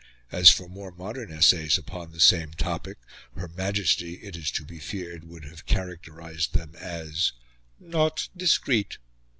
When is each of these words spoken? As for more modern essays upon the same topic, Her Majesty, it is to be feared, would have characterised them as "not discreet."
As 0.31 0.49
for 0.49 0.67
more 0.67 0.89
modern 0.91 1.31
essays 1.31 1.77
upon 1.77 2.11
the 2.11 2.19
same 2.19 2.53
topic, 2.53 2.97
Her 3.35 3.47
Majesty, 3.47 4.15
it 4.15 4.35
is 4.35 4.49
to 4.53 4.65
be 4.65 4.79
feared, 4.79 5.23
would 5.25 5.43
have 5.45 5.67
characterised 5.67 6.53
them 6.53 6.73
as 6.77 7.33
"not 7.79 8.27
discreet." 8.35 8.97